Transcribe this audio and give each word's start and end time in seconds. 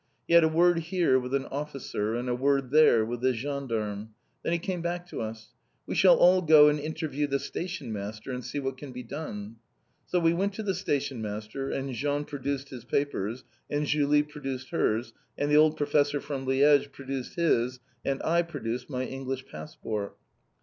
He 0.27 0.33
had 0.33 0.43
a 0.43 0.47
word 0.47 0.79
here 0.79 1.19
with 1.19 1.31
an 1.35 1.45
officer, 1.45 2.15
and 2.15 2.27
a 2.27 2.33
word 2.33 2.71
there 2.71 3.05
with 3.05 3.23
a 3.23 3.33
gendarme. 3.35 4.15
Then 4.41 4.51
he 4.51 4.57
came 4.57 4.81
back 4.81 5.05
to 5.09 5.21
us: 5.21 5.53
"We 5.85 5.93
shall 5.93 6.15
all 6.17 6.41
go 6.41 6.69
and 6.69 6.79
interview 6.79 7.27
the 7.27 7.37
stationmaster, 7.37 8.31
and 8.31 8.43
see 8.43 8.57
what 8.57 8.79
can 8.79 8.93
be 8.93 9.03
done!" 9.03 9.57
So 10.07 10.19
we 10.19 10.33
went 10.33 10.53
to 10.53 10.63
the 10.63 10.73
stationmaster, 10.73 11.69
and 11.69 11.93
Jean 11.93 12.25
produced 12.25 12.69
his 12.69 12.83
papers, 12.83 13.43
and 13.69 13.85
Julie 13.85 14.23
produced 14.23 14.71
hers, 14.71 15.13
and 15.37 15.51
the 15.51 15.57
old 15.57 15.77
professor 15.77 16.19
from 16.19 16.47
Liège 16.47 16.91
produced 16.91 17.35
his, 17.35 17.79
and 18.03 18.23
I 18.23 18.41
produced 18.41 18.89
my 18.89 19.03
English 19.05 19.45
passport. 19.45 20.15